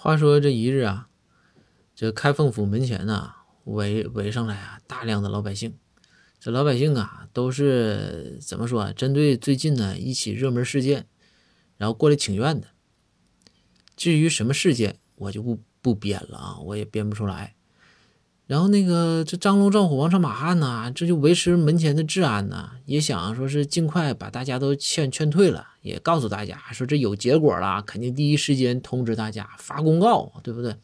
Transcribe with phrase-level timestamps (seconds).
[0.00, 1.08] 话说这一日啊，
[1.92, 5.76] 这开封府门前呐围围上来啊大量的老百姓。
[6.38, 8.92] 这老百姓啊都是怎么说啊？
[8.92, 11.08] 针对最近呢一起热门事件，
[11.76, 12.68] 然后过来请愿的。
[13.96, 17.56] 至于什么事件，我就不不编了啊，我也编不出来。
[18.48, 30.74] 然后那个这张龙赵虎王朝马汉呐，这就维持门前的治安呐，也想说是尽快把大家都劝劝退了，也告诉大家说这有结果了，肯定第一时间通知大家发公告，对不对？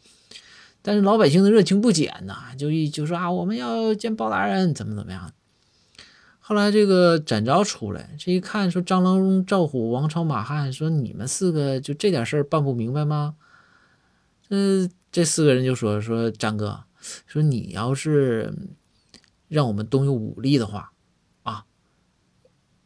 [0.83, 5.31] 但是老百姓的热情不减呐，就一就说啊，我们要见包大人，怎么怎么样。
[6.39, 13.33] 后来这个展昭出来，这一看说张龙赵虎王朝马汉，说你们四个就这点事儿办不明白吗？
[14.47, 16.84] 这这四个人就说说张哥。
[17.25, 18.53] 说你要是
[19.47, 20.93] 让我们动用武力的话，
[21.43, 21.65] 啊，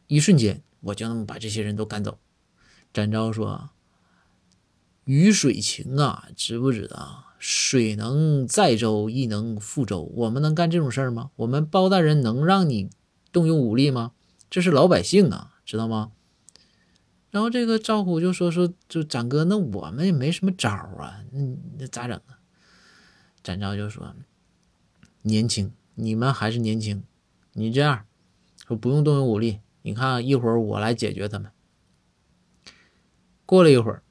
[0.06, 2.18] 一瞬间我就能把这些人都赶走。
[2.92, 3.70] 展昭说
[5.04, 7.24] ：“鱼水情啊，知不知道？
[7.38, 10.02] 水能载舟，亦能覆舟。
[10.02, 11.30] 我们能干这种事儿吗？
[11.36, 12.90] 我们包大人能让你
[13.32, 14.12] 动用武力吗？
[14.50, 16.12] 这是老百姓啊，知道吗？”
[17.30, 21.40] 然后这个赵虎就说：“说就展哥，那我们也没什么招啊，那
[21.78, 22.38] 那咋整啊？”
[23.42, 24.14] 展昭就说
[25.22, 27.02] ：“年轻，你们还是年轻，
[27.52, 28.06] 你这样
[28.66, 29.60] 说不用动用武力。
[29.82, 31.50] 你看，一会儿我来解决他们。”
[33.46, 34.02] 过了一会儿，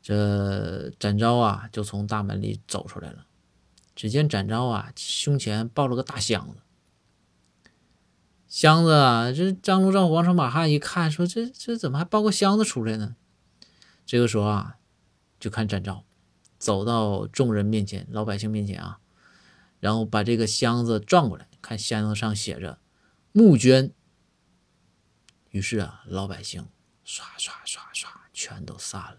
[0.00, 3.26] 这展昭啊就从大门里走出来了。
[3.94, 6.56] 只见展昭啊胸前抱了个大箱子，
[8.46, 13.16] 箱子啊，这张龙赵王朝马汉一看，说：“这这怎么还抱个箱子出来呢？”
[14.04, 14.76] 这个时候啊，
[15.40, 16.04] 就看展昭。
[16.58, 18.98] 走到众人面前，老百姓面前啊，
[19.80, 22.78] 然后把这个箱子转过来，看箱子上写着
[23.32, 23.92] “募捐”。
[25.50, 26.68] 于是啊，老百姓
[27.04, 29.18] 唰唰唰唰全都散了。